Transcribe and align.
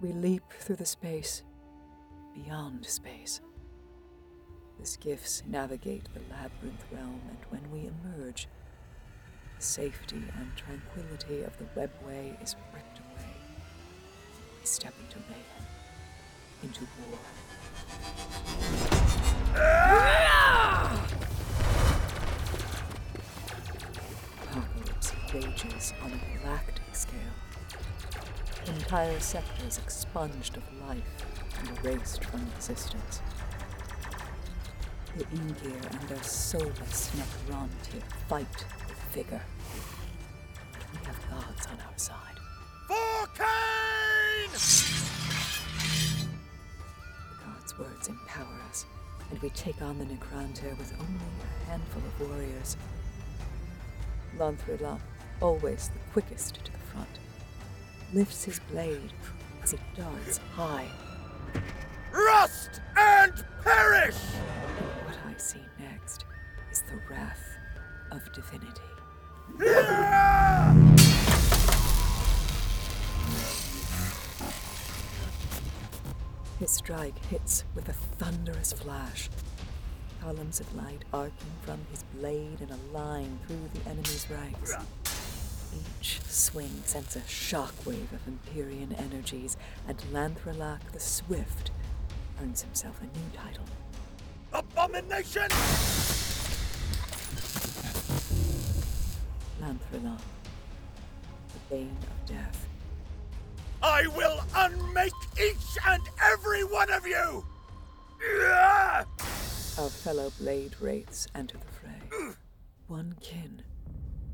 We 0.00 0.12
leap 0.12 0.42
through 0.58 0.76
the 0.76 0.86
space, 0.86 1.42
beyond 2.34 2.86
space. 2.86 3.42
The 4.78 4.86
skiffs 4.86 5.42
navigate 5.46 6.08
the 6.14 6.20
labyrinth 6.32 6.82
realm, 6.90 7.20
and 7.28 7.38
when 7.50 7.70
we 7.70 7.86
emerge, 7.86 8.48
the 9.58 9.62
safety 9.62 10.22
and 10.38 10.50
tranquility 10.56 11.42
of 11.42 11.52
the 11.58 11.64
webway 11.78 12.42
is 12.42 12.56
ripped 12.72 12.98
away. 12.98 13.28
We 14.58 14.64
step 14.64 14.94
into 15.04 15.18
mayhem, 15.28 15.66
into 16.62 16.86
war. 17.10 17.18
Apocalypse 24.48 25.12
rages 25.34 25.92
on 26.02 26.12
a 26.12 26.38
galactic 26.38 26.94
scale. 26.94 27.34
Entire 28.66 29.20
sectors 29.20 29.78
expunged 29.78 30.56
of 30.56 30.62
life 30.86 31.02
and 31.58 31.78
erased 31.78 32.24
from 32.24 32.42
existence. 32.56 33.20
The 35.16 35.24
Yngir 35.24 35.90
and 35.90 36.08
their 36.08 36.22
soulless 36.22 37.10
Necrontyr 37.16 38.02
fight 38.28 38.64
with 38.88 39.02
vigor. 39.12 39.42
We 40.92 40.98
have 41.06 41.18
gods 41.28 41.66
on 41.66 41.78
our 41.80 41.98
side. 41.98 42.38
For 42.86 43.26
Khaine! 43.34 44.52
The 47.30 47.44
gods' 47.44 47.78
words 47.78 48.08
empower 48.08 48.60
us, 48.68 48.86
and 49.30 49.40
we 49.42 49.50
take 49.50 49.82
on 49.82 49.98
the 49.98 50.04
Necrontyr 50.04 50.76
with 50.78 50.92
only 51.00 51.20
a 51.64 51.70
handful 51.70 52.02
of 52.02 52.28
warriors. 52.30 52.76
Lanthrilan, 54.38 55.00
always 55.42 55.88
the 55.88 56.12
quickest 56.12 56.54
to 56.64 56.72
the 56.72 56.78
front, 56.78 57.18
lifts 58.12 58.44
his 58.44 58.60
blade 58.70 59.12
as 59.62 59.72
he 59.72 59.78
darts 59.96 60.38
high. 60.54 60.88
Rust 62.12 62.80
and 62.96 63.32
perish! 63.62 64.16
What 65.04 65.16
I 65.26 65.36
see 65.36 65.60
next 65.78 66.24
is 66.72 66.82
the 66.82 67.00
wrath 67.08 67.56
of 68.10 68.20
divinity. 68.32 68.80
His 76.58 76.70
strike 76.70 77.18
hits 77.26 77.64
with 77.74 77.88
a 77.88 77.92
thunderous 77.92 78.72
flash. 78.72 79.30
Columns 80.20 80.60
of 80.60 80.74
light 80.74 81.04
arcing 81.12 81.32
from 81.62 81.78
his 81.90 82.02
blade 82.14 82.60
in 82.60 82.68
a 82.70 82.96
line 82.96 83.38
through 83.46 83.70
the 83.72 83.88
enemy's 83.88 84.26
ranks. 84.30 84.74
Each 85.74 86.20
swing 86.22 86.82
sends 86.84 87.16
a 87.16 87.20
shockwave 87.20 88.12
of 88.12 88.26
Empyrean 88.26 88.92
energies, 88.94 89.56
and 89.86 89.98
Lanthralak 90.12 90.80
the 90.92 91.00
Swift 91.00 91.70
earns 92.42 92.62
himself 92.62 93.00
a 93.00 93.04
new 93.04 93.30
title. 93.34 93.64
Abomination! 94.52 95.48
Lanthralak, 99.60 100.20
the 101.52 101.60
Bane 101.68 101.96
of 102.02 102.26
Death. 102.26 102.66
I 103.82 104.06
will 104.08 104.40
unmake 104.54 105.12
each 105.40 105.78
and 105.86 106.02
every 106.22 106.64
one 106.64 106.90
of 106.90 107.06
you! 107.06 107.44
Our 109.78 109.88
fellow 109.88 110.30
blade 110.38 110.74
wraiths 110.80 111.26
enter 111.34 111.56
the 111.56 111.66
fray. 111.66 112.34
One 112.88 113.16
kin, 113.20 113.62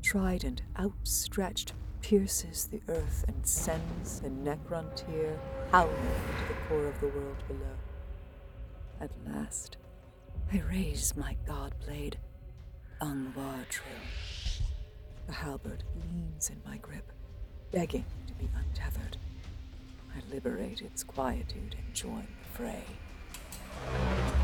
trident 0.01 0.61
outstretched, 0.79 1.73
pierces 2.01 2.67
the 2.67 2.81
earth 2.87 3.25
and 3.27 3.45
sends 3.45 4.19
the 4.19 4.29
Necrontyr 4.29 5.37
howling 5.71 5.95
into 5.95 6.47
the 6.47 6.59
core 6.67 6.85
of 6.85 6.99
the 7.01 7.07
world 7.07 7.37
below. 7.47 7.77
At 9.01 9.11
last, 9.25 9.77
I 10.51 10.61
raise 10.61 11.15
my 11.17 11.35
god 11.45 11.73
blade, 11.85 12.17
Trill. 13.69 13.85
The 15.27 15.33
halberd 15.33 15.83
leans 15.95 16.49
in 16.49 16.61
my 16.65 16.77
grip, 16.77 17.11
begging 17.71 18.05
to 18.27 18.33
be 18.33 18.49
untethered. 18.55 19.17
I 20.15 20.33
liberate 20.33 20.81
its 20.81 21.03
quietude 21.03 21.75
and 21.77 21.93
join 21.93 22.27
the 22.41 22.57
fray. 22.57 22.83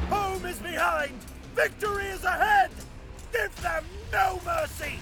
Home 0.10 0.46
is 0.46 0.60
behind! 0.60 1.18
Victory 1.56 2.06
is 2.08 2.24
ahead! 2.24 2.72
Give 3.32 3.62
them 3.62 3.86
no 4.12 4.40
mercy! 4.46 5.00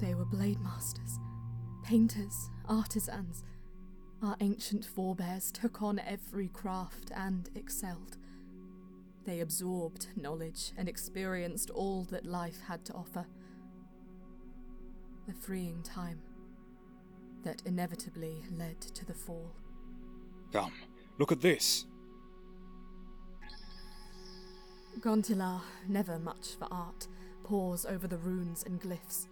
They 0.00 0.14
were 0.14 0.24
blade 0.26 0.60
masters, 0.60 1.18
painters, 1.82 2.50
artisans. 2.68 3.42
Our 4.22 4.36
ancient 4.40 4.84
forebears 4.84 5.50
took 5.50 5.82
on 5.82 5.98
every 5.98 6.48
craft 6.48 7.10
and 7.14 7.48
excelled. 7.54 8.18
They 9.24 9.40
absorbed 9.40 10.08
knowledge 10.16 10.72
and 10.76 10.88
experienced 10.88 11.70
all 11.70 12.04
that 12.10 12.26
life 12.26 12.60
had 12.66 12.84
to 12.86 12.92
offer. 12.92 13.26
A 15.28 15.32
freeing 15.32 15.82
time 15.82 16.20
that 17.42 17.62
inevitably 17.64 18.42
led 18.50 18.80
to 18.80 19.04
the 19.06 19.14
fall. 19.14 19.54
Come, 20.52 20.72
look 21.18 21.32
at 21.32 21.40
this. 21.40 21.86
Gontelar, 25.00 25.60
never 25.88 26.18
much 26.18 26.56
for 26.58 26.68
art, 26.70 27.08
pores 27.42 27.84
over 27.84 28.06
the 28.06 28.18
runes 28.18 28.62
and 28.64 28.80
glyphs. 28.80 29.26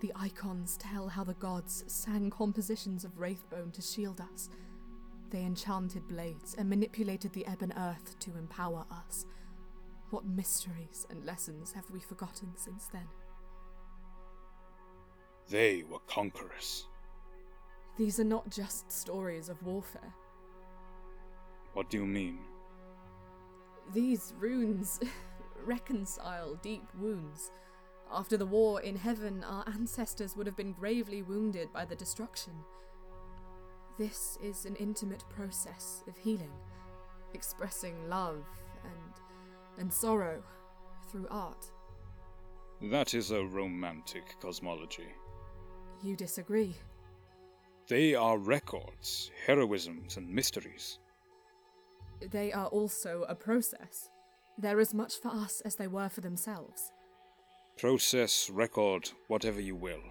The 0.00 0.12
icons 0.14 0.76
tell 0.76 1.08
how 1.08 1.24
the 1.24 1.34
gods 1.34 1.84
sang 1.86 2.30
compositions 2.30 3.04
of 3.04 3.18
Wraithbone 3.18 3.72
to 3.72 3.82
shield 3.82 4.20
us. 4.20 4.50
They 5.30 5.42
enchanted 5.42 6.06
blades 6.08 6.54
and 6.56 6.68
manipulated 6.68 7.32
the 7.32 7.46
ebon 7.50 7.72
earth 7.76 8.18
to 8.20 8.36
empower 8.36 8.84
us. 8.90 9.26
What 10.10 10.24
mysteries 10.24 11.06
and 11.10 11.24
lessons 11.24 11.72
have 11.72 11.90
we 11.90 12.00
forgotten 12.00 12.52
since 12.56 12.86
then? 12.86 13.08
They 15.48 15.84
were 15.88 15.98
conquerors. 16.06 16.86
These 17.96 18.20
are 18.20 18.24
not 18.24 18.50
just 18.50 18.90
stories 18.90 19.48
of 19.48 19.62
warfare. 19.62 20.14
What 21.72 21.90
do 21.90 21.98
you 21.98 22.06
mean? 22.06 22.38
These 23.92 24.34
runes 24.38 25.00
reconcile 25.64 26.54
deep 26.56 26.84
wounds. 26.98 27.50
After 28.12 28.36
the 28.36 28.46
war 28.46 28.80
in 28.80 28.96
heaven, 28.96 29.44
our 29.44 29.64
ancestors 29.66 30.36
would 30.36 30.46
have 30.46 30.56
been 30.56 30.72
gravely 30.72 31.22
wounded 31.22 31.72
by 31.72 31.84
the 31.84 31.96
destruction. 31.96 32.52
This 33.98 34.36
is 34.42 34.66
an 34.66 34.76
intimate 34.76 35.24
process 35.30 36.04
of 36.06 36.16
healing, 36.18 36.52
expressing 37.32 38.08
love 38.08 38.44
and 38.84 39.12
and 39.78 39.92
sorrow 39.92 40.42
through 41.10 41.26
art. 41.30 41.70
That 42.90 43.14
is 43.14 43.30
a 43.30 43.44
romantic 43.44 44.36
cosmology. 44.40 45.08
You 46.02 46.14
disagree? 46.14 46.76
They 47.88 48.14
are 48.14 48.36
records, 48.36 49.30
heroisms, 49.46 50.16
and 50.16 50.28
mysteries. 50.28 50.98
They 52.30 52.52
are 52.52 52.66
also 52.66 53.24
a 53.28 53.34
process. 53.34 54.10
They're 54.58 54.80
as 54.80 54.92
much 54.92 55.14
for 55.20 55.28
us 55.28 55.62
as 55.64 55.76
they 55.76 55.86
were 55.86 56.08
for 56.08 56.20
themselves. 56.20 56.90
Process, 57.78 58.50
record, 58.50 59.10
whatever 59.28 59.60
you 59.60 59.76
will. 59.76 60.02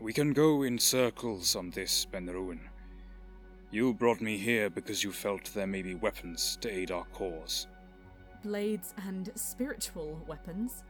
We 0.00 0.12
can 0.12 0.32
go 0.32 0.62
in 0.62 0.78
circles 0.78 1.54
on 1.54 1.70
this, 1.70 2.06
Benneruin. 2.06 2.60
You 3.74 3.92
brought 3.92 4.20
me 4.20 4.38
here 4.38 4.70
because 4.70 5.02
you 5.02 5.10
felt 5.10 5.52
there 5.52 5.66
may 5.66 5.82
be 5.82 5.96
weapons 5.96 6.56
to 6.60 6.70
aid 6.70 6.92
our 6.92 7.06
cause. 7.06 7.66
Blades 8.44 8.94
and 9.04 9.32
spiritual 9.34 10.16
weapons. 10.28 10.84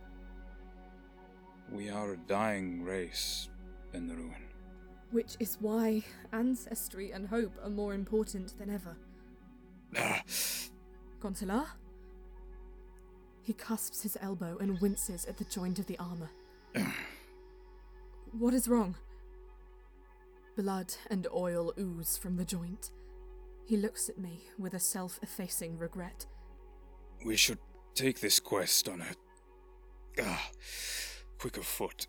We 1.73 1.89
are 1.89 2.13
a 2.13 2.19
dying 2.19 2.85
race, 2.85 3.49
Benneruin. 3.91 4.35
Which 5.13 5.35
is 5.41 5.57
why 5.61 6.03
ancestry 6.35 7.11
and 7.13 7.27
hope 7.27 7.55
are 7.65 7.71
more 7.71 7.95
important 7.95 8.53
than 8.59 8.69
ever. 8.69 8.99
Gontelar? 11.23 11.65
He 13.41 13.55
cusps 13.55 14.03
his 14.03 14.19
elbow 14.21 14.59
and 14.61 14.79
winces 14.83 15.25
at 15.25 15.39
the 15.39 15.45
joint 15.45 15.79
of 15.79 15.87
the 15.87 15.99
armor. 15.99 16.31
what 18.33 18.53
is 18.53 18.69
wrong? 18.69 18.95
Blood 20.57 20.95
and 21.11 21.27
oil 21.35 21.73
ooze 21.79 22.17
from 22.17 22.37
the 22.37 22.45
joint. 22.45 22.91
He 23.67 23.77
looks 23.77 24.09
at 24.09 24.19
me 24.19 24.43
with 24.59 24.75
a 24.75 24.79
self 24.79 25.19
effacing 25.23 25.79
regret. 25.79 26.27
We 27.25 27.37
should 27.37 27.59
take 27.95 28.21
this 28.21 28.39
quest 28.39 28.89
on 28.89 29.01
a. 29.01 30.23
Ah, 30.23 30.51
quicker 31.39 31.63
foot. 31.63 32.07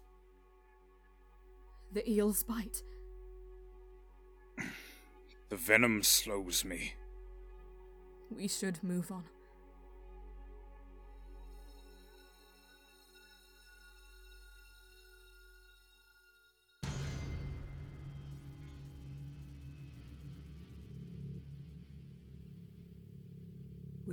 The 1.92 2.07
eel's 2.09 2.44
bite. 2.44 2.83
The 5.50 5.56
venom 5.56 6.03
slows 6.03 6.65
me. 6.65 6.94
We 8.30 8.48
should 8.48 8.83
move 8.83 9.12
on. 9.12 9.24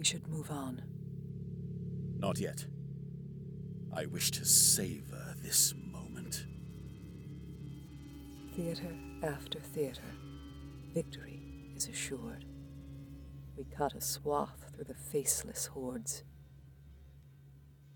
We 0.03 0.07
should 0.07 0.27
move 0.27 0.51
on. 0.51 0.83
Not 2.19 2.41
yet. 2.41 2.67
I 3.95 4.07
wish 4.07 4.33
to 4.33 4.45
savor 4.45 5.37
this 5.41 5.75
moment. 5.77 6.45
Theatre 8.57 8.97
after 9.23 9.61
theatre, 9.61 10.13
victory 10.93 11.41
is 11.77 11.87
assured. 11.87 12.47
We 13.57 13.63
cut 13.63 13.95
a 13.95 14.01
swath 14.01 14.73
through 14.75 14.87
the 14.87 14.95
faceless 14.95 15.67
hordes. 15.67 16.25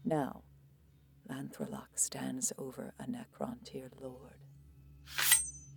Now, 0.05 0.45
Lanthraloch 1.29 1.99
stands 1.99 2.53
over 2.57 2.95
a 3.01 3.07
Necrontyr 3.07 3.91
lord. 4.01 4.39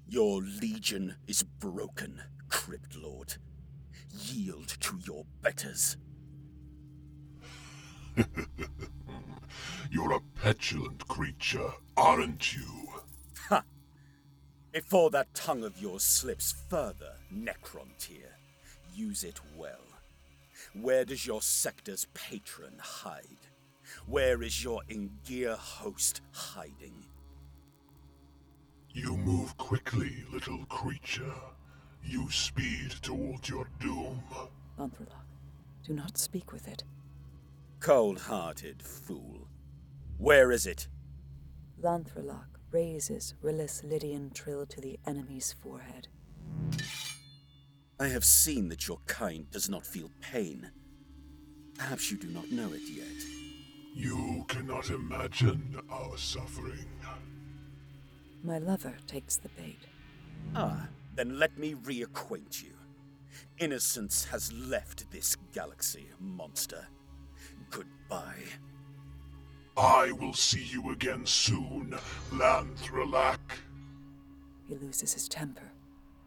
Your 0.07 0.43
legion 0.43 1.15
is 1.25 1.41
broken, 1.41 2.21
Crypt 2.49 2.95
Lord. 2.95 3.37
Yield 4.11 4.67
to 4.81 4.99
your 5.03 5.23
betters. 5.41 5.97
You're 9.91 10.13
a 10.13 10.19
petulant 10.41 11.07
creature, 11.07 11.71
aren't 11.97 12.55
you? 12.55 12.89
Ha! 13.49 13.63
Before 14.71 15.09
that 15.11 15.33
tongue 15.33 15.63
of 15.63 15.81
yours 15.81 16.03
slips 16.03 16.53
further, 16.69 17.13
Necrontyr, 17.33 18.33
use 18.93 19.23
it 19.23 19.39
well. 19.57 19.87
Where 20.73 21.05
does 21.05 21.25
your 21.25 21.41
sector's 21.41 22.05
patron 22.13 22.73
hide? 22.79 23.47
Where 24.05 24.43
is 24.43 24.63
your 24.63 24.81
Yngir 24.89 25.55
host 25.55 26.21
hiding? 26.31 27.05
You 28.91 29.17
move 29.17 29.57
quickly, 29.57 30.23
little 30.31 30.65
creature. 30.65 31.33
You 32.03 32.29
speed 32.29 32.91
towards 33.01 33.49
your 33.49 33.67
doom. 33.79 34.21
Lanthraloch, 34.77 35.25
do 35.85 35.93
not 35.93 36.17
speak 36.17 36.51
with 36.51 36.67
it. 36.67 36.83
Cold 37.79 38.19
hearted 38.19 38.83
fool. 38.83 39.47
Where 40.17 40.51
is 40.51 40.65
it? 40.65 40.89
Lanthraloch 41.81 42.59
raises 42.71 43.35
Rillis 43.41 43.89
Lydian 43.89 44.31
Trill 44.31 44.65
to 44.65 44.81
the 44.81 44.99
enemy's 45.07 45.53
forehead. 45.53 46.09
I 47.97 48.07
have 48.07 48.25
seen 48.25 48.67
that 48.67 48.87
your 48.87 48.99
kind 49.07 49.49
does 49.49 49.69
not 49.69 49.85
feel 49.85 50.11
pain. 50.19 50.69
Perhaps 51.77 52.11
you 52.11 52.17
do 52.17 52.27
not 52.27 52.51
know 52.51 52.73
it 52.73 52.81
yet. 52.91 53.07
You 53.95 54.43
cannot 54.49 54.89
imagine 54.89 55.77
our 55.89 56.17
suffering. 56.17 56.85
My 58.43 58.57
lover 58.57 58.95
takes 59.07 59.37
the 59.37 59.49
bait. 59.49 59.79
Ah, 60.53 60.87
then 61.15 61.39
let 61.39 61.57
me 61.57 61.75
reacquaint 61.75 62.61
you. 62.61 62.73
Innocence 63.57 64.25
has 64.25 64.51
left 64.51 65.09
this 65.11 65.37
galaxy, 65.53 66.09
monster. 66.19 66.85
Goodbye. 67.69 68.43
I 69.77 70.11
will 70.11 70.33
see 70.33 70.63
you 70.63 70.91
again 70.91 71.25
soon, 71.25 71.95
Lanthralak. 72.31 73.39
He 74.67 74.75
loses 74.75 75.13
his 75.13 75.27
temper 75.27 75.71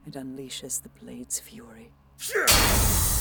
and 0.05 0.15
unleashes 0.15 0.83
the 0.83 0.89
blade's 0.89 1.39
fury. 1.39 1.93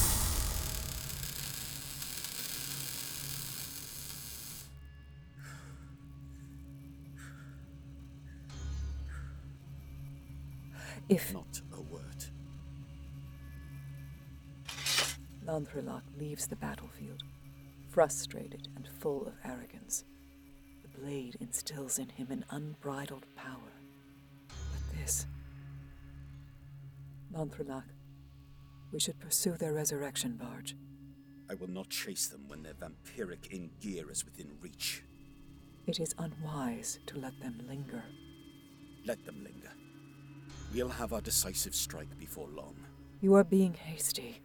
If 11.09 11.33
Not 11.33 11.61
a 11.77 11.81
word. 11.81 12.25
Lanthraloch 15.45 16.03
leaves 16.17 16.47
the 16.47 16.55
battlefield, 16.55 17.23
frustrated 17.91 18.69
and 18.77 18.87
full 18.87 19.27
of 19.27 19.33
arrogance, 19.43 20.05
the 20.81 20.99
blade 20.99 21.35
instills 21.41 21.99
in 21.99 22.07
him 22.07 22.27
an 22.31 22.45
unbridled 22.49 23.25
power. 23.35 23.73
But 24.47 24.97
this. 24.97 25.25
Lanthraloch, 27.33 27.83
we 28.93 28.99
should 28.99 29.19
pursue 29.19 29.57
their 29.57 29.73
resurrection 29.73 30.37
barge. 30.37 30.75
I 31.49 31.55
will 31.55 31.69
not 31.69 31.89
chase 31.89 32.27
them 32.27 32.47
when 32.47 32.63
their 32.63 32.73
vampiric 32.73 33.49
Yngir 33.49 34.09
is 34.09 34.23
within 34.23 34.47
reach. 34.61 35.03
It 35.85 35.99
is 35.99 36.15
unwise 36.17 36.99
to 37.07 37.19
let 37.19 37.37
them 37.41 37.61
linger. 37.67 38.03
Let 39.05 39.25
them 39.25 39.43
linger. 39.43 39.71
We'll 40.73 40.87
have 40.87 41.11
our 41.11 41.21
decisive 41.21 41.75
strike 41.75 42.17
before 42.17 42.47
long. 42.47 42.75
You 43.19 43.33
are 43.35 43.43
being 43.43 43.73
hasty. 43.73 44.41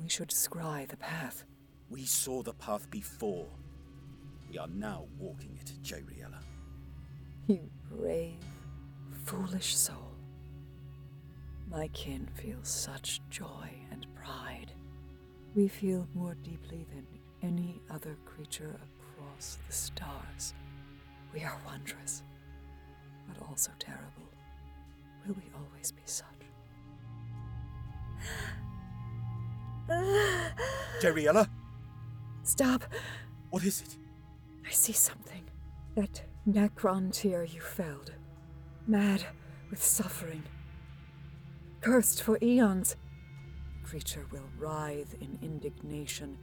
We 0.00 0.08
should 0.08 0.28
scry 0.28 0.86
the 0.86 0.96
path. 0.96 1.44
We 1.90 2.04
saw 2.04 2.42
the 2.42 2.52
path 2.52 2.90
before. 2.90 3.46
We 4.50 4.58
are 4.58 4.68
now 4.68 5.06
walking 5.18 5.58
it, 5.60 5.72
Jairiella. 5.82 6.42
You 7.46 7.70
brave, 7.90 8.36
foolish 9.24 9.76
soul. 9.76 10.12
My 11.70 11.88
kin 11.88 12.28
feels 12.34 12.68
such 12.68 13.20
joy 13.30 13.70
and 13.90 14.06
pride. 14.14 14.72
We 15.54 15.68
feel 15.68 16.06
more 16.14 16.34
deeply 16.42 16.86
than 16.94 17.06
any 17.42 17.80
other 17.90 18.16
creature 18.24 18.78
across 19.00 19.58
the 19.66 19.72
stars. 19.72 20.54
We 21.32 21.42
are 21.42 21.56
wondrous, 21.66 22.22
but 23.26 23.46
also 23.48 23.70
terrible. 23.78 24.28
Will 25.26 25.34
we 25.34 25.50
always 25.54 25.92
be 25.92 26.02
such? 26.04 26.26
Jairiella? 31.02 31.48
Stop! 32.48 32.84
What 33.50 33.62
is 33.62 33.82
it? 33.82 33.98
I 34.66 34.70
see 34.70 34.94
something. 34.94 35.42
That 35.96 36.22
Necrontyr 36.48 37.52
you 37.52 37.60
felled. 37.60 38.12
Mad 38.86 39.22
with 39.68 39.84
suffering. 39.84 40.42
Cursed 41.82 42.22
for 42.22 42.38
eons. 42.40 42.96
The 43.82 43.86
creature 43.86 44.24
will 44.32 44.48
writhe 44.58 45.14
in 45.20 45.38
indignation, 45.42 46.38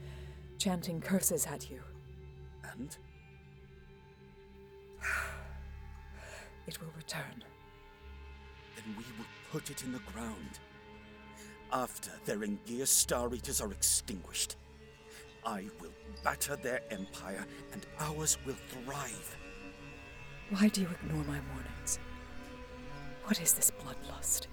chanting 0.59 1.01
curses 1.01 1.47
at 1.47 1.71
you. 1.71 1.81
And? 2.71 2.95
It 6.67 6.79
will 6.79 6.93
return. 6.95 7.43
Then 8.75 8.95
we 8.95 9.05
will 9.17 9.25
put 9.51 9.71
it 9.71 9.83
in 9.83 9.91
the 9.91 10.00
ground. 10.13 10.59
After 11.74 12.12
their 12.25 12.38
Yngir 12.38 12.85
Star 12.88 13.33
Eaters 13.33 13.59
are 13.59 13.71
extinguished, 13.71 14.55
I 15.46 15.66
will 15.80 15.92
batter 16.24 16.56
their 16.56 16.82
empire 16.90 17.46
and 17.74 17.86
ours 18.00 18.38
will 18.46 18.56
thrive. 18.70 19.38
Why 20.50 20.68
do 20.70 20.82
you 20.82 20.88
ignore 20.88 21.24
my 21.24 21.40
warnings? 21.54 22.00
What 23.25 23.42
is 23.42 23.54
this 23.54 23.72
bloodlust? 23.72 24.48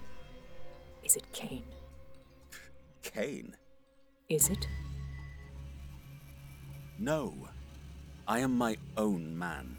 Is 1.03 1.15
it 1.15 1.25
Khaine? 1.33 1.63
Khaine? 3.03 3.53
Is 4.29 4.49
it? 4.49 4.67
No. 6.99 7.33
I 8.27 8.39
am 8.39 8.57
my 8.57 8.77
own 8.95 9.37
man. 9.37 9.77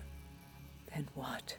Then 0.92 1.09
what? 1.14 1.56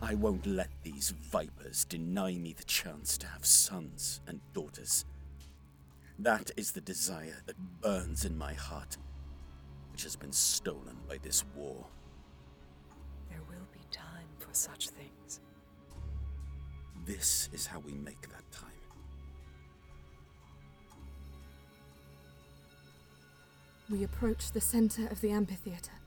I 0.00 0.14
won't 0.14 0.46
let 0.46 0.68
these 0.82 1.10
vipers 1.10 1.84
deny 1.84 2.36
me 2.36 2.52
the 2.52 2.64
chance 2.64 3.16
to 3.18 3.26
have 3.26 3.46
sons 3.46 4.20
and 4.26 4.40
daughters. 4.52 5.04
That 6.22 6.52
is 6.56 6.70
the 6.70 6.80
desire 6.80 7.42
that 7.46 7.56
burns 7.80 8.24
in 8.24 8.38
my 8.38 8.54
heart, 8.54 8.96
which 9.90 10.04
has 10.04 10.14
been 10.14 10.30
stolen 10.30 10.96
by 11.08 11.18
this 11.18 11.44
war. 11.56 11.84
There 13.28 13.40
will 13.48 13.66
be 13.72 13.80
time 13.90 14.28
for 14.38 14.46
such 14.52 14.90
things. 14.90 15.40
This 17.04 17.48
is 17.52 17.66
how 17.66 17.80
we 17.80 17.94
make 17.94 18.22
that 18.30 18.48
time. 18.52 18.70
We 23.90 24.04
approach 24.04 24.52
the 24.52 24.60
center 24.60 25.08
of 25.08 25.20
the 25.22 25.32
amphitheater. 25.32 25.98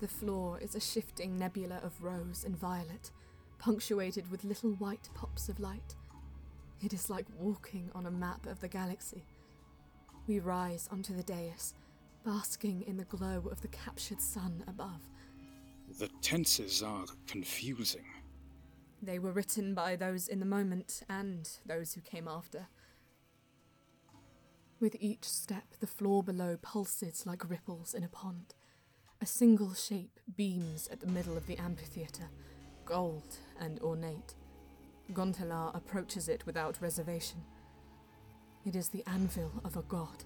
The 0.00 0.08
floor 0.08 0.58
is 0.60 0.74
a 0.74 0.80
shifting 0.80 1.38
nebula 1.38 1.80
of 1.82 2.02
rose 2.02 2.44
and 2.44 2.58
violet, 2.58 3.10
punctuated 3.58 4.30
with 4.30 4.44
little 4.44 4.72
white 4.72 5.08
pops 5.14 5.48
of 5.48 5.60
light. 5.60 5.96
It 6.82 6.92
is 6.92 7.08
like 7.08 7.26
walking 7.38 7.90
on 7.94 8.04
a 8.04 8.10
map 8.10 8.44
of 8.46 8.60
the 8.60 8.68
galaxy. 8.68 9.24
We 10.30 10.38
rise 10.38 10.88
onto 10.92 11.12
the 11.12 11.24
dais, 11.24 11.74
basking 12.24 12.84
in 12.86 12.96
the 12.96 13.04
glow 13.06 13.42
of 13.50 13.60
the 13.62 13.66
captured 13.66 14.20
sun 14.20 14.62
above. 14.68 15.00
The 15.98 16.08
tenses 16.22 16.84
are 16.84 17.04
confusing. 17.26 18.04
They 19.02 19.18
were 19.18 19.32
written 19.32 19.74
by 19.74 19.96
those 19.96 20.28
in 20.28 20.38
the 20.38 20.46
moment 20.46 21.02
and 21.08 21.50
those 21.66 21.94
who 21.94 22.00
came 22.00 22.28
after. 22.28 22.68
With 24.78 24.94
each 25.00 25.24
step, 25.24 25.64
the 25.80 25.88
floor 25.88 26.22
below 26.22 26.56
pulses 26.62 27.26
like 27.26 27.50
ripples 27.50 27.92
in 27.92 28.04
a 28.04 28.08
pond. 28.08 28.54
A 29.20 29.26
single 29.26 29.74
shape 29.74 30.20
beams 30.36 30.88
at 30.92 31.00
the 31.00 31.08
middle 31.08 31.36
of 31.36 31.48
the 31.48 31.58
amphitheatre, 31.58 32.28
gold 32.84 33.38
and 33.58 33.80
ornate. 33.80 34.36
Gontelar 35.12 35.74
approaches 35.74 36.28
it 36.28 36.46
without 36.46 36.80
reservation. 36.80 37.42
It 38.66 38.76
is 38.76 38.88
the 38.88 39.02
anvil 39.06 39.50
of 39.64 39.76
a 39.76 39.82
god. 39.82 40.24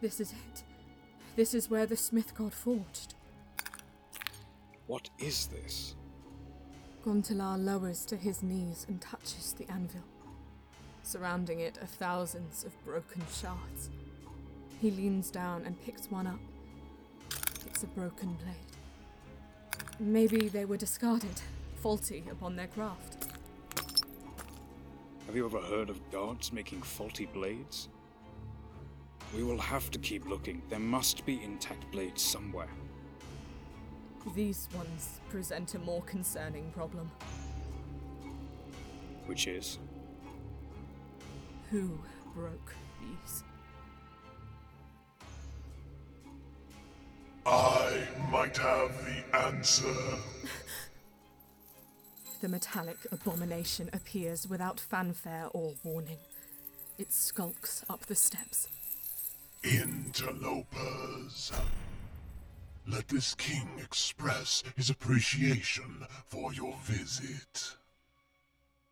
This 0.00 0.20
is 0.20 0.32
it. 0.32 0.62
This 1.36 1.54
is 1.54 1.70
where 1.70 1.86
the 1.86 1.96
smith 1.96 2.34
god 2.34 2.54
forged. 2.54 3.14
What 4.86 5.10
is 5.18 5.46
this? 5.48 5.94
Gontelar 7.04 7.58
lowers 7.58 8.04
to 8.06 8.16
his 8.16 8.42
knees 8.42 8.86
and 8.88 9.00
touches 9.00 9.52
the 9.52 9.70
anvil. 9.70 10.02
Surrounding 11.02 11.60
it 11.60 11.78
are 11.82 11.86
thousands 11.86 12.64
of 12.64 12.84
broken 12.84 13.22
shards. 13.32 13.90
He 14.80 14.90
leans 14.90 15.30
down 15.30 15.64
and 15.64 15.80
picks 15.84 16.10
one 16.10 16.26
up. 16.26 16.40
It's 17.66 17.82
a 17.82 17.86
broken 17.88 18.34
blade. 18.42 18.56
Maybe 20.00 20.48
they 20.48 20.64
were 20.64 20.76
discarded, 20.76 21.40
faulty 21.76 22.24
upon 22.30 22.56
their 22.56 22.66
craft. 22.68 23.21
Have 25.32 25.38
you 25.38 25.46
ever 25.46 25.62
heard 25.62 25.88
of 25.88 25.98
gods 26.10 26.52
making 26.52 26.82
faulty 26.82 27.24
blades? 27.24 27.88
We 29.34 29.42
will 29.42 29.56
have 29.56 29.90
to 29.92 29.98
keep 29.98 30.28
looking. 30.28 30.60
There 30.68 30.78
must 30.78 31.24
be 31.24 31.42
intact 31.42 31.90
blades 31.90 32.20
somewhere. 32.20 32.68
These 34.34 34.68
ones 34.76 35.20
present 35.30 35.74
a 35.74 35.78
more 35.78 36.02
concerning 36.02 36.70
problem. 36.72 37.10
Which 39.24 39.46
is? 39.46 39.78
Who 41.70 41.98
broke 42.34 42.74
these? 43.00 43.42
I 47.46 48.06
might 48.30 48.58
have 48.58 49.02
the 49.06 49.36
answer. 49.38 49.94
The 52.42 52.48
metallic 52.48 52.98
abomination 53.12 53.88
appears 53.92 54.48
without 54.48 54.80
fanfare 54.80 55.46
or 55.52 55.74
warning. 55.84 56.18
It 56.98 57.12
skulks 57.12 57.84
up 57.88 58.06
the 58.06 58.16
steps. 58.16 58.66
Interlopers. 59.62 61.52
Let 62.88 63.06
this 63.06 63.36
king 63.36 63.68
express 63.80 64.64
his 64.74 64.90
appreciation 64.90 66.04
for 66.26 66.52
your 66.52 66.74
visit. 66.82 67.76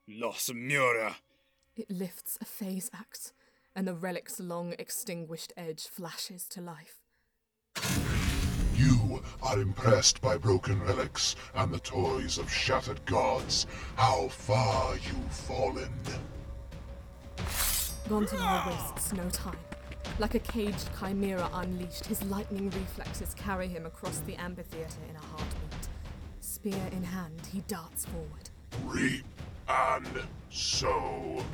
Los 0.07 0.53
Mura! 0.55 1.17
It 1.75 1.91
lifts 1.91 2.39
a 2.41 2.45
phase 2.45 2.89
axe, 2.95 3.33
and 3.75 3.85
the 3.85 3.95
relic's 3.95 4.39
long 4.39 4.75
extinguished 4.79 5.53
edge 5.57 5.89
flashes 5.89 6.47
to 6.51 6.61
life. 6.61 7.01
You 8.81 9.23
are 9.43 9.61
impressed 9.61 10.23
by 10.23 10.39
broken 10.39 10.81
relics 10.81 11.37
and 11.55 11.71
the 11.71 11.81
toys 11.81 12.39
of 12.39 12.51
shattered 12.51 13.05
gods. 13.05 13.67
How 13.95 14.29
far 14.29 14.95
you've 14.95 15.33
fallen. 15.33 15.93
Gontanar 18.09 18.69
wastes 18.69 19.13
no 19.13 19.29
time. 19.29 19.59
Like 20.19 20.35
a 20.35 20.39
caged 20.39 20.89
chimera 20.99 21.51
unleashed, 21.53 22.07
his 22.07 22.23
lightning 22.23 22.71
reflexes 22.71 23.35
carry 23.35 23.69
him 23.69 23.85
across 23.85 24.21
the 24.21 24.37
amphitheatre 24.37 25.05
in 25.11 25.17
a 25.17 25.27
heartbeat. 25.27 25.89
Spear 26.41 26.89
in 26.93 27.03
hand, 27.03 27.49
he 27.53 27.61
darts 27.69 28.07
forward. 28.07 28.49
Reap 28.87 29.27
and 29.69 30.23
sow. 30.49 31.45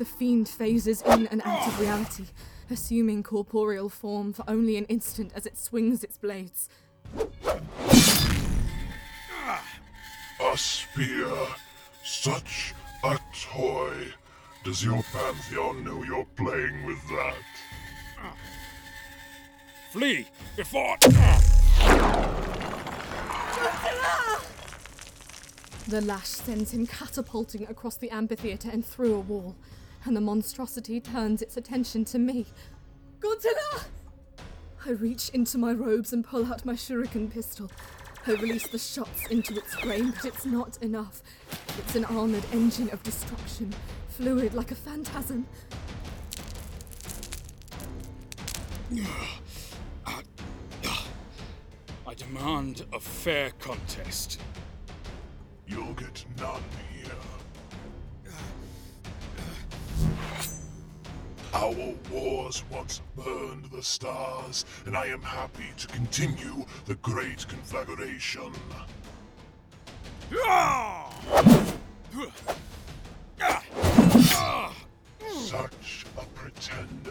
The 0.00 0.06
fiend 0.06 0.48
phases 0.48 1.02
in 1.02 1.26
and 1.26 1.42
out 1.44 1.68
of 1.68 1.78
reality, 1.78 2.24
assuming 2.70 3.22
corporeal 3.22 3.90
form 3.90 4.32
for 4.32 4.46
only 4.48 4.78
an 4.78 4.86
instant 4.86 5.30
as 5.34 5.44
it 5.44 5.58
swings 5.58 6.02
its 6.02 6.16
blades. 6.16 6.70
Ah, 9.30 9.62
a 10.40 10.56
spear. 10.56 11.30
Such 12.02 12.72
a 13.04 13.18
toy. 13.38 13.92
Does 14.64 14.82
your 14.82 15.02
pantheon 15.12 15.84
know 15.84 16.02
you're 16.02 16.26
playing 16.34 16.86
with 16.86 17.06
that? 17.10 17.36
Flee 19.92 20.26
before. 20.56 20.96
The 25.88 26.00
lash 26.00 26.28
sends 26.28 26.72
him 26.72 26.86
catapulting 26.86 27.68
across 27.68 27.96
the 27.96 28.08
amphitheatre 28.08 28.70
and 28.72 28.82
through 28.82 29.14
a 29.14 29.20
wall, 29.20 29.56
and 30.04 30.16
the 30.16 30.20
monstrosity 30.20 31.00
turns 31.00 31.42
its 31.42 31.56
attention 31.56 32.04
to 32.06 32.18
me. 32.18 32.46
Godzilla! 33.20 33.84
I 34.86 34.90
reach 34.90 35.28
into 35.30 35.58
my 35.58 35.72
robes 35.72 36.12
and 36.12 36.24
pull 36.24 36.46
out 36.46 36.64
my 36.64 36.72
shuriken 36.72 37.30
pistol. 37.30 37.70
I 38.26 38.32
release 38.32 38.68
the 38.68 38.78
shots 38.78 39.26
into 39.30 39.56
its 39.56 39.74
frame, 39.74 40.12
but 40.12 40.24
it's 40.24 40.46
not 40.46 40.82
enough. 40.82 41.22
It's 41.78 41.96
an 41.96 42.04
armored 42.06 42.44
engine 42.52 42.90
of 42.90 43.02
destruction, 43.02 43.74
fluid 44.08 44.54
like 44.54 44.70
a 44.70 44.74
phantasm. 44.74 45.46
I 52.06 52.14
demand 52.16 52.84
a 52.92 53.00
fair 53.00 53.50
contest. 53.58 54.40
You'll 55.66 55.94
get 55.94 56.24
none 56.38 56.62
Our 61.52 61.94
wars 62.12 62.62
once 62.70 63.02
burned 63.16 63.64
the 63.72 63.82
stars, 63.82 64.64
and 64.86 64.96
I 64.96 65.06
am 65.06 65.22
happy 65.22 65.66
to 65.78 65.86
continue 65.88 66.64
the 66.86 66.94
great 66.96 67.46
conflagration. 67.48 68.52
Such 75.32 76.06
a 76.16 76.24
pretender. 76.34 77.10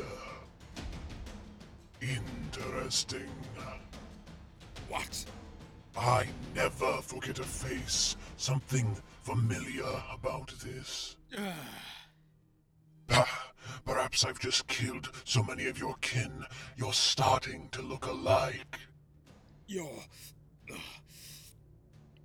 Interesting. 2.01 3.29
What? 4.87 5.25
I 5.97 6.27
never 6.55 7.01
forget 7.01 7.39
a 7.39 7.43
face. 7.43 8.15
Something 8.37 8.95
familiar 9.23 10.01
about 10.13 10.53
this. 10.63 11.17
Ah. 11.37 11.98
Ah, 13.11 13.49
Perhaps 13.85 14.23
I've 14.23 14.39
just 14.39 14.67
killed 14.67 15.09
so 15.23 15.41
many 15.41 15.65
of 15.67 15.79
your 15.79 15.95
kin, 16.01 16.45
you're 16.77 16.93
starting 16.93 17.69
to 17.71 17.81
look 17.81 18.05
alike. 18.05 18.77
Your. 19.67 19.91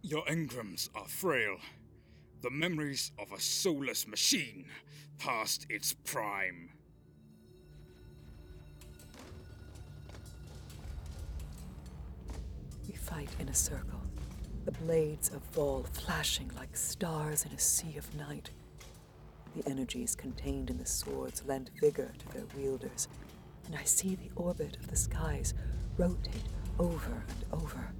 Your 0.02 0.24
engrams 0.26 0.90
are 0.94 1.08
frail. 1.08 1.56
The 2.42 2.50
memories 2.50 3.12
of 3.18 3.32
a 3.32 3.40
soulless 3.40 4.06
machine 4.06 4.66
past 5.18 5.64
its 5.70 5.94
prime. 6.04 6.68
We 12.86 12.94
fight 12.94 13.30
in 13.40 13.48
a 13.48 13.54
circle, 13.54 14.02
the 14.66 14.72
blades 14.72 15.30
of 15.30 15.40
Vaul 15.52 15.86
flashing 15.88 16.50
like 16.56 16.76
stars 16.76 17.46
in 17.46 17.52
a 17.52 17.58
sea 17.58 17.96
of 17.96 18.14
night. 18.14 18.50
The 19.56 19.68
energies 19.70 20.16
contained 20.16 20.68
in 20.68 20.78
the 20.78 20.86
swords 20.86 21.44
lend 21.46 21.70
vigor 21.80 22.12
to 22.18 22.28
their 22.32 22.46
wielders, 22.56 23.08
and 23.66 23.76
I 23.76 23.84
see 23.84 24.16
the 24.16 24.30
orbit 24.34 24.76
of 24.76 24.88
the 24.88 24.96
skies 24.96 25.54
rotate 25.96 26.42
over 26.78 27.24
and 27.28 27.62
over. 27.62 27.92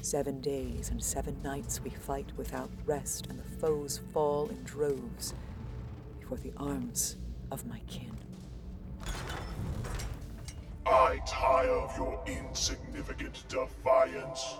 Seven 0.00 0.40
days 0.40 0.90
and 0.90 1.02
seven 1.02 1.36
nights 1.42 1.80
we 1.82 1.90
fight 1.90 2.30
without 2.36 2.70
rest, 2.84 3.26
and 3.26 3.38
the 3.38 3.58
foes 3.58 4.00
fall 4.12 4.48
in 4.48 4.62
droves 4.62 5.34
before 6.20 6.38
the 6.38 6.52
arms 6.56 7.16
of 7.50 7.66
my 7.66 7.80
kin. 7.88 8.16
I 10.86 11.20
tire 11.26 11.70
of 11.70 11.96
your 11.96 12.22
insignificant 12.26 13.44
defiance. 13.48 14.56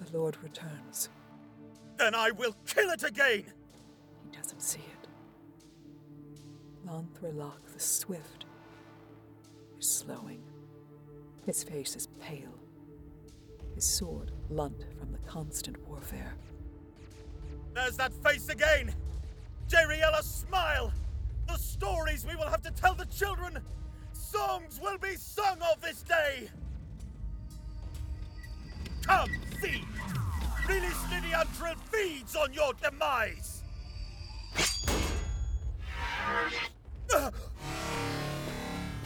The 0.00 0.18
Lord 0.18 0.36
returns. 0.42 1.10
Then 1.96 2.14
I 2.14 2.30
will 2.30 2.56
kill 2.66 2.90
it 2.90 3.02
again! 3.02 3.44
Doesn't 4.48 4.62
see 4.62 4.80
it. 4.80 5.08
Lanthrelok 6.86 7.70
the 7.74 7.78
Swift 7.78 8.46
is 9.78 9.86
slowing. 9.86 10.40
His 11.44 11.62
face 11.62 11.94
is 11.94 12.08
pale, 12.18 12.58
his 13.74 13.84
sword 13.84 14.32
blunt 14.48 14.86
from 14.98 15.12
the 15.12 15.18
constant 15.28 15.76
warfare. 15.86 16.32
There's 17.74 17.98
that 17.98 18.14
face 18.24 18.48
again! 18.48 18.94
Jeriella, 19.68 20.22
smile! 20.22 20.94
The 21.46 21.58
stories 21.58 22.24
we 22.26 22.34
will 22.34 22.48
have 22.48 22.62
to 22.62 22.70
tell 22.70 22.94
the 22.94 23.04
children! 23.04 23.58
Songs 24.14 24.80
will 24.82 24.96
be 24.96 25.16
sung 25.16 25.58
of 25.60 25.82
this 25.82 26.00
day! 26.00 26.48
Come, 29.02 29.28
feed! 29.60 29.84
Release 30.66 31.04
Trill 31.58 31.74
feeds 31.92 32.34
on 32.34 32.54
your 32.54 32.72
demise! 32.82 33.57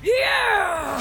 Yeah! 0.03 0.99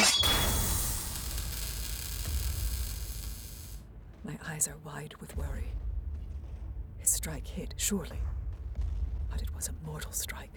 My 4.24 4.38
eyes 4.48 4.67
are 4.67 4.77
wide 4.86 5.15
with 5.20 5.36
worry. 5.36 5.72
His 7.00 7.10
strike 7.10 7.48
hit, 7.48 7.74
surely. 7.77 8.20
But 9.29 9.41
it 9.41 9.53
was 9.55 9.70
a 9.70 9.86
mortal 9.86 10.12
strike, 10.12 10.53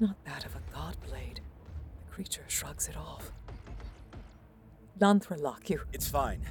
not 0.00 0.16
that 0.24 0.44
of 0.44 0.56
a 0.56 0.60
god 0.74 0.96
blade. 1.06 1.40
The 2.06 2.12
creature 2.12 2.44
shrugs 2.48 2.88
it 2.88 2.96
off. 2.96 3.30
Lanthralock, 4.98 5.70
you. 5.70 5.80
It's 5.92 6.08
fine. 6.08 6.42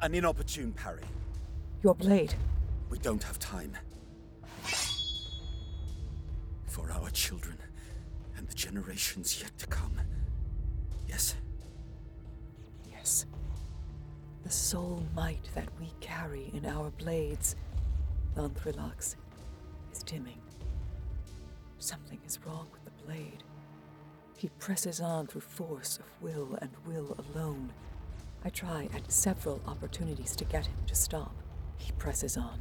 An 0.00 0.14
inopportune 0.14 0.72
parry. 0.72 1.04
Your 1.82 1.94
blade. 1.94 2.34
We 2.90 2.98
don't 2.98 3.22
have 3.22 3.38
time. 3.38 3.76
For 6.66 6.90
our 6.90 7.10
children 7.10 7.58
and 8.36 8.48
the 8.48 8.54
generations 8.54 9.40
yet 9.40 9.56
to 9.58 9.66
come. 9.66 10.00
Yes? 11.08 11.34
Yes. 12.90 13.26
The 14.44 14.50
soul 14.50 15.02
might 15.14 15.48
that 15.54 15.68
we 15.80 15.90
carry 16.00 16.50
in 16.54 16.66
our 16.66 16.90
blades, 16.90 17.56
Lanthrilox, 18.36 19.16
is 19.92 20.02
dimming. 20.02 20.40
Something 21.78 22.20
is 22.26 22.38
wrong 22.44 22.68
with 22.72 22.84
the 22.84 23.04
blade. 23.04 23.42
He 24.36 24.48
presses 24.60 25.00
on 25.00 25.26
through 25.26 25.40
force 25.40 25.98
of 25.98 26.22
will 26.22 26.56
and 26.60 26.70
will 26.86 27.16
alone. 27.34 27.72
I 28.44 28.50
try 28.50 28.88
at 28.94 29.10
several 29.10 29.60
opportunities 29.66 30.36
to 30.36 30.44
get 30.44 30.66
him 30.66 30.78
to 30.86 30.94
stop. 30.94 31.34
He 31.78 31.92
presses 31.92 32.36
on. 32.36 32.60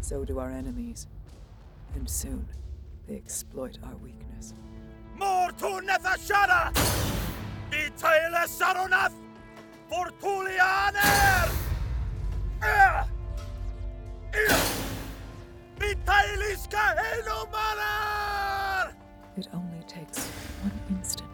So 0.00 0.24
do 0.24 0.38
our 0.38 0.50
enemies. 0.50 1.06
And 1.94 2.08
soon, 2.08 2.48
they 3.06 3.16
exploit 3.16 3.78
our 3.84 3.96
weakness. 3.96 4.54
Mortu 5.18 5.80
Nethashara! 5.86 6.93
Saronath! 7.96 9.12
Fortulianer! 9.90 11.50
It 19.36 19.48
only 19.52 19.82
takes 19.88 20.26
one 20.62 20.80
instant. 20.90 21.28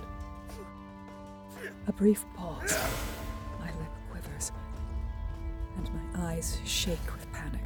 A 1.86 1.92
brief 1.92 2.24
pause. 2.34 2.78
My 3.58 3.66
lip 3.66 3.92
quivers, 4.10 4.52
and 5.76 5.90
my 5.92 6.30
eyes 6.30 6.58
shake 6.64 7.12
with 7.12 7.30
panic. 7.30 7.64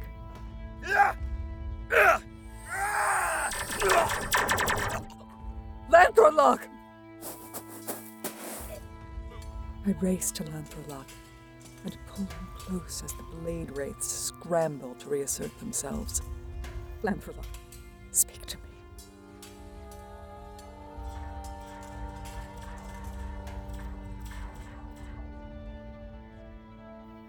Lanthrolock! 5.89 6.67
I 9.87 9.91
race 10.01 10.31
to 10.31 10.43
Lanthrolock 10.45 11.05
and 11.83 11.95
pull 12.07 12.25
him 12.25 12.47
close 12.57 13.03
as 13.05 13.13
the 13.13 13.23
blade 13.37 13.77
wraiths 13.77 14.07
scramble 14.07 14.95
to 14.95 15.09
reassert 15.09 15.55
themselves. 15.59 16.23
Lanthrolock, 17.03 17.45
speak 18.09 18.43
to 18.47 18.57
me. 18.57 18.63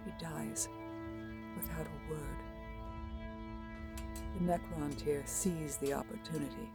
He 0.07 0.12
dies 0.19 0.71
without 1.57 1.87
a 1.87 2.11
word. 2.11 2.21
The 4.38 4.45
Necrontyr 4.45 5.29
seize 5.29 5.77
the 5.77 5.92
opportunity 5.92 6.71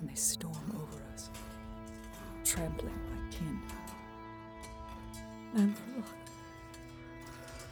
and 0.00 0.10
they 0.10 0.16
storm 0.16 0.56
over 0.74 1.00
us, 1.14 1.30
trampling 2.44 2.98
my 3.08 3.30
kin. 3.30 3.60
And 5.54 5.74
look, 5.96 6.06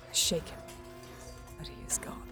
I 0.09 0.13
shake 0.13 0.49
him, 0.49 0.59
but 1.59 1.67
he 1.67 1.77
is 1.87 1.99
gone. 1.99 2.23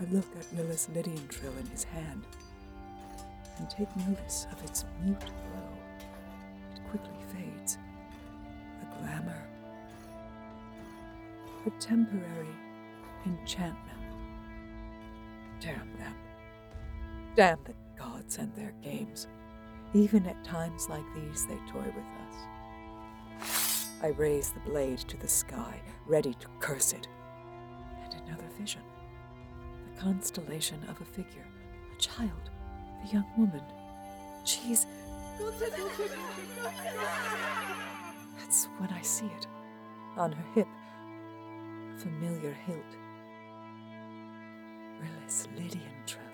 I 0.00 0.04
look 0.12 0.26
at 0.38 0.56
Lilith's 0.56 0.88
Lydian 0.94 1.26
trill 1.28 1.56
in 1.58 1.66
his 1.66 1.84
hand 1.84 2.22
and 3.58 3.68
take 3.70 3.94
notice 3.96 4.46
of 4.52 4.62
its 4.64 4.84
mute 5.02 5.18
glow. 5.18 5.68
It 6.74 6.80
quickly 6.90 7.16
fades. 7.32 7.78
A 8.82 8.98
glamour. 8.98 9.42
A 11.66 11.70
temporary 11.80 12.54
enchantment. 13.24 13.98
Damn 15.60 15.96
them. 15.98 16.14
Damn 17.34 17.58
the 17.64 17.74
gods 17.98 18.38
and 18.38 18.54
their 18.54 18.72
games. 18.82 19.26
Even 19.94 20.26
at 20.26 20.44
times 20.44 20.88
like 20.88 21.04
these, 21.14 21.46
they 21.46 21.56
toy 21.70 21.84
with 21.84 21.96
us. 21.96 22.36
I 24.06 24.10
raise 24.10 24.50
the 24.50 24.60
blade 24.60 24.98
to 24.98 25.16
the 25.16 25.26
sky, 25.26 25.82
ready 26.06 26.32
to 26.34 26.46
curse 26.60 26.92
it. 26.92 27.08
And 28.04 28.14
another 28.22 28.46
vision. 28.56 28.82
The 29.96 30.00
constellation 30.00 30.80
of 30.88 31.00
a 31.00 31.04
figure, 31.04 31.44
a 31.92 32.00
child, 32.00 32.50
a 33.02 33.08
young 33.12 33.26
woman. 33.36 33.62
She's. 34.44 34.86
That's 38.38 38.66
when 38.78 38.90
I 38.90 39.02
see 39.02 39.26
it. 39.26 39.48
On 40.16 40.30
her 40.30 40.44
hip, 40.54 40.68
a 41.96 41.98
familiar 41.98 42.52
hilt. 42.64 42.96
Rillis 45.02 45.48
Lydian 45.56 45.96
Trill. 46.06 46.25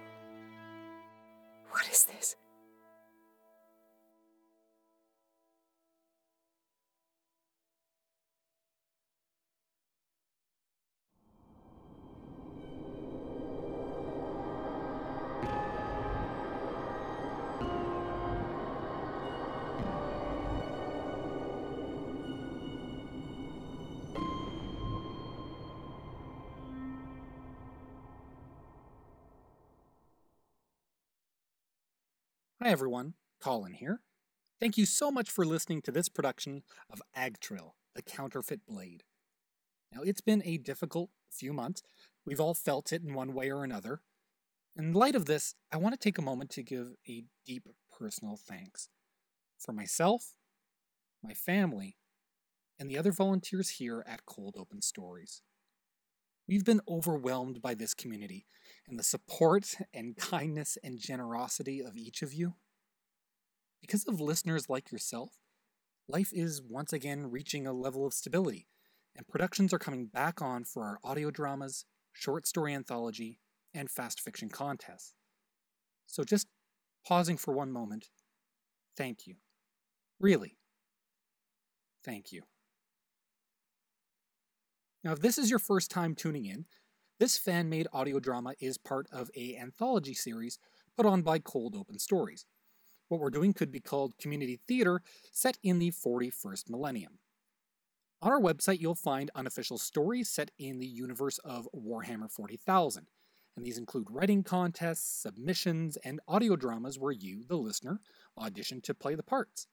Hi 32.62 32.68
everyone, 32.70 33.14
Colin 33.40 33.72
here. 33.72 34.02
Thank 34.60 34.78
you 34.78 34.86
so 34.86 35.10
much 35.10 35.28
for 35.28 35.44
listening 35.44 35.82
to 35.82 35.90
this 35.90 36.08
production 36.08 36.62
of 36.88 37.02
Agtrill, 37.12 37.72
the 37.96 38.02
Counterfeit 38.02 38.60
Blade. 38.68 39.02
Now, 39.92 40.02
it's 40.02 40.20
been 40.20 40.44
a 40.44 40.58
difficult 40.58 41.10
few 41.28 41.52
months. 41.52 41.82
We've 42.24 42.38
all 42.38 42.54
felt 42.54 42.92
it 42.92 43.02
in 43.02 43.14
one 43.14 43.34
way 43.34 43.50
or 43.50 43.64
another. 43.64 44.02
In 44.76 44.92
light 44.92 45.16
of 45.16 45.24
this, 45.24 45.56
I 45.72 45.76
want 45.78 45.94
to 45.94 45.98
take 45.98 46.18
a 46.18 46.22
moment 46.22 46.50
to 46.50 46.62
give 46.62 46.92
a 47.08 47.24
deep 47.44 47.66
personal 47.90 48.36
thanks 48.36 48.88
for 49.58 49.72
myself, 49.72 50.36
my 51.20 51.34
family, 51.34 51.96
and 52.78 52.88
the 52.88 52.96
other 52.96 53.10
volunteers 53.10 53.70
here 53.70 54.04
at 54.06 54.24
Cold 54.24 54.54
Open 54.56 54.82
Stories. 54.82 55.42
We've 56.46 56.64
been 56.64 56.80
overwhelmed 56.88 57.60
by 57.60 57.74
this 57.74 57.92
community 57.92 58.46
and 58.88 58.98
the 58.98 59.04
support 59.04 59.76
and 59.94 60.16
kindness 60.16 60.76
and 60.82 60.98
generosity 60.98 61.80
of 61.80 61.96
each 61.96 62.22
of 62.22 62.32
you. 62.32 62.54
Because 63.80 64.04
of 64.04 64.20
listeners 64.20 64.68
like 64.68 64.92
yourself, 64.92 65.30
life 66.08 66.30
is 66.32 66.62
once 66.62 66.92
again 66.92 67.30
reaching 67.30 67.66
a 67.66 67.72
level 67.72 68.06
of 68.06 68.14
stability, 68.14 68.68
and 69.16 69.26
productions 69.28 69.72
are 69.72 69.78
coming 69.78 70.06
back 70.06 70.40
on 70.40 70.64
for 70.64 70.84
our 70.84 70.98
audio 71.02 71.30
dramas, 71.30 71.84
short 72.12 72.46
story 72.46 72.74
anthology, 72.74 73.40
and 73.74 73.90
fast 73.90 74.20
fiction 74.20 74.48
contests. 74.48 75.14
So 76.06 76.24
just 76.24 76.46
pausing 77.06 77.36
for 77.36 77.52
one 77.52 77.72
moment, 77.72 78.08
thank 78.96 79.26
you. 79.26 79.36
Really, 80.20 80.56
thank 82.04 82.32
you. 82.32 82.42
Now, 85.02 85.12
if 85.12 85.20
this 85.20 85.38
is 85.38 85.50
your 85.50 85.58
first 85.58 85.90
time 85.90 86.14
tuning 86.14 86.44
in, 86.44 86.66
this 87.22 87.38
fan 87.38 87.68
made 87.68 87.86
audio 87.92 88.18
drama 88.18 88.52
is 88.58 88.76
part 88.76 89.06
of 89.12 89.30
a 89.36 89.56
anthology 89.56 90.12
series 90.12 90.58
put 90.96 91.06
on 91.06 91.22
by 91.22 91.38
Cold 91.38 91.76
Open 91.76 91.96
Stories. 92.00 92.46
What 93.06 93.20
we're 93.20 93.30
doing 93.30 93.52
could 93.52 93.70
be 93.70 93.78
called 93.78 94.18
community 94.18 94.58
theater 94.66 95.02
set 95.30 95.56
in 95.62 95.78
the 95.78 95.92
41st 95.92 96.68
millennium. 96.68 97.20
On 98.22 98.32
our 98.32 98.40
website, 98.40 98.80
you'll 98.80 98.96
find 98.96 99.30
unofficial 99.36 99.78
stories 99.78 100.30
set 100.30 100.50
in 100.58 100.80
the 100.80 100.86
universe 100.88 101.38
of 101.44 101.68
Warhammer 101.72 102.28
40,000, 102.28 103.06
and 103.56 103.64
these 103.64 103.78
include 103.78 104.08
writing 104.10 104.42
contests, 104.42 105.22
submissions, 105.22 105.96
and 105.98 106.18
audio 106.26 106.56
dramas 106.56 106.98
where 106.98 107.12
you, 107.12 107.44
the 107.44 107.54
listener, 107.54 108.00
audition 108.36 108.80
to 108.80 108.94
play 108.94 109.14
the 109.14 109.22
parts. 109.22 109.68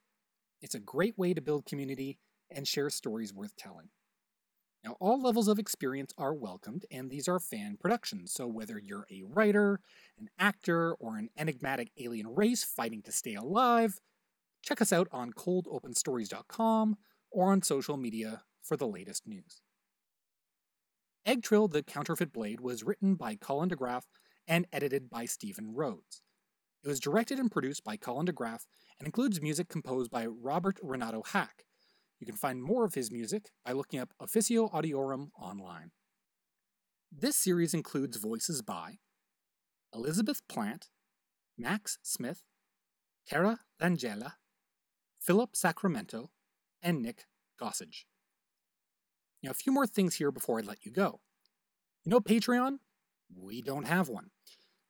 It's 0.61 0.75
a 0.75 0.79
great 0.79 1.17
way 1.17 1.33
to 1.33 1.41
build 1.41 1.65
community 1.65 2.19
and 2.51 2.67
share 2.67 2.91
stories 2.91 3.33
worth 3.33 3.55
telling. 3.55 3.89
Now, 4.83 4.95
all 4.99 5.21
levels 5.21 5.47
of 5.47 5.59
experience 5.59 6.13
are 6.17 6.33
welcomed, 6.33 6.85
and 6.89 7.09
these 7.09 7.27
are 7.27 7.39
fan 7.39 7.77
productions, 7.79 8.31
so 8.31 8.47
whether 8.47 8.79
you're 8.79 9.07
a 9.11 9.23
writer, 9.27 9.81
an 10.17 10.29
actor, 10.39 10.93
or 10.93 11.17
an 11.17 11.29
enigmatic 11.37 11.91
alien 11.97 12.33
race 12.33 12.63
fighting 12.63 13.01
to 13.03 13.11
stay 13.11 13.35
alive, 13.35 13.99
check 14.63 14.81
us 14.81 14.93
out 14.93 15.09
on 15.11 15.33
coldopenstories.com 15.33 16.97
or 17.31 17.51
on 17.51 17.61
social 17.61 17.97
media 17.97 18.43
for 18.61 18.77
the 18.77 18.87
latest 18.87 19.27
news. 19.27 19.61
Agtrill 21.27 21.69
the 21.69 21.83
Counterfeit 21.83 22.31
Blade 22.31 22.61
was 22.61 22.83
written 22.83 23.15
by 23.15 23.35
Colin 23.35 23.69
DeGraff 23.69 24.03
and 24.47 24.65
edited 24.71 25.09
by 25.09 25.25
Stephen 25.25 25.73
Rhodes. 25.75 26.21
It 26.83 26.87
was 26.87 26.99
directed 27.01 27.37
and 27.37 27.51
produced 27.51 27.83
by 27.83 27.97
Colin 27.97 28.25
DeGraff 28.25 28.65
and 28.97 29.05
includes 29.05 29.41
music 29.41 29.67
composed 29.67 30.09
by 30.09 30.25
Robert 30.25 30.79
Renato 30.81 31.21
Hack. 31.23 31.65
You 32.19 32.25
can 32.25 32.35
find 32.35 32.61
more 32.61 32.83
of 32.83 32.95
his 32.95 33.11
music 33.11 33.51
by 33.65 33.71
looking 33.71 33.99
up 33.99 34.13
Officio 34.19 34.67
Audiorum 34.69 35.29
online. 35.39 35.91
This 37.11 37.37
series 37.37 37.73
includes 37.73 38.17
voices 38.17 38.61
by 38.61 38.97
Elizabeth 39.93 40.41
Plant, 40.47 40.89
Max 41.57 41.97
Smith, 42.03 42.43
Cara 43.27 43.59
Langella, 43.81 44.33
Philip 45.19 45.55
Sacramento, 45.55 46.29
and 46.83 47.01
Nick 47.01 47.25
Gossage. 47.59 48.03
Now, 49.41 49.51
a 49.51 49.55
few 49.55 49.71
more 49.71 49.87
things 49.87 50.15
here 50.15 50.31
before 50.31 50.59
I 50.59 50.63
let 50.63 50.85
you 50.85 50.91
go. 50.91 51.21
You 52.03 52.11
know 52.11 52.19
Patreon? 52.19 52.79
We 53.33 53.61
don't 53.61 53.87
have 53.87 54.09
one. 54.09 54.31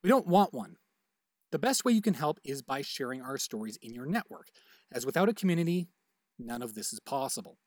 We 0.04 0.10
don't 0.10 0.28
want 0.28 0.54
one. 0.54 0.78
The 1.52 1.60
best 1.60 1.86
way 1.86 1.92
you 1.92 2.02
can 2.02 2.14
help 2.14 2.40
is 2.44 2.62
by 2.62 2.82
sharing 2.82 3.22
our 3.22 3.38
stories 3.38 3.78
in 3.82 3.94
your 3.94 4.06
network, 4.06 4.48
as 4.92 5.06
without 5.06 5.30
a 5.30 5.34
community, 5.34 5.90
none 6.40 6.62
of 6.62 6.74
this 6.74 6.94
is 6.94 7.00
possible. 7.00 7.58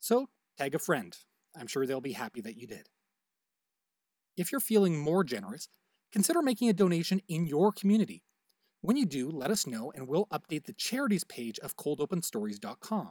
So, 0.00 0.28
tag 0.58 0.74
a 0.74 0.78
friend. 0.78 1.16
I'm 1.58 1.66
sure 1.66 1.86
they'll 1.86 2.00
be 2.00 2.12
happy 2.12 2.40
that 2.42 2.56
you 2.56 2.66
did. 2.66 2.88
If 4.36 4.52
you're 4.52 4.60
feeling 4.60 4.98
more 4.98 5.24
generous, 5.24 5.68
consider 6.12 6.42
making 6.42 6.68
a 6.68 6.74
donation 6.74 7.20
in 7.28 7.46
your 7.46 7.72
community. 7.72 8.22
When 8.80 8.96
you 8.96 9.04
do, 9.04 9.30
let 9.30 9.50
us 9.50 9.66
know 9.66 9.92
and 9.94 10.08
we'll 10.08 10.26
update 10.26 10.64
the 10.64 10.72
charities 10.72 11.24
page 11.24 11.58
of 11.58 11.76
coldopenstories.com. 11.76 13.10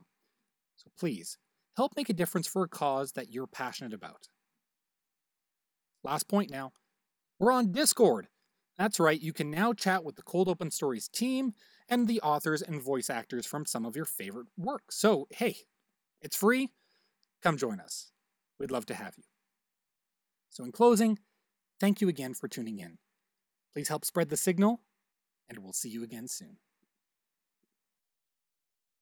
So 0.76 0.90
please, 0.98 1.38
help 1.76 1.94
make 1.96 2.10
a 2.10 2.14
difference 2.14 2.48
for 2.48 2.64
a 2.64 2.70
cause 2.70 3.12
that 3.12 3.32
you're 3.32 3.48
passionate 3.48 3.94
about. 3.94 4.30
Last 6.04 6.28
point 6.28 6.50
now. 6.50 6.72
We're 7.38 7.52
on 7.52 7.72
Discord. 7.72 8.28
That's 8.78 9.00
right, 9.00 9.20
you 9.20 9.34
can 9.34 9.52
now 9.52 9.74
chat 9.74 10.04
with 10.04 10.16
the 10.16 10.22
Cold 10.22 10.48
Open 10.48 10.72
Stories 10.72 11.10
team 11.10 11.54
and 11.90 12.08
the 12.08 12.22
authors 12.22 12.62
and 12.62 12.82
voice 12.82 13.10
actors 13.10 13.46
from 13.46 13.66
some 13.66 13.86
of 13.86 13.96
your 13.96 14.06
favorite 14.06 14.48
work. 14.58 14.92
So, 14.92 15.28
hey, 15.32 15.58
it's 16.22 16.36
free. 16.38 16.70
Come 17.42 17.58
join 17.58 17.80
us. 17.80 18.12
We'd 18.60 18.72
love 18.72 18.86
to 18.88 18.94
have 18.94 19.16
you. 19.18 19.24
So, 20.50 20.64
in 20.64 20.72
closing, 20.72 21.20
thank 21.80 22.02
you 22.02 22.10
again 22.10 22.34
for 22.34 22.48
tuning 22.48 22.80
in. 22.80 22.98
Please 23.74 23.88
help 23.88 24.06
spread 24.06 24.30
the 24.30 24.38
signal, 24.38 24.82
and 25.48 25.60
we'll 25.60 25.74
see 25.74 25.90
you 25.90 26.04
again 26.04 26.28
soon. 26.28 26.58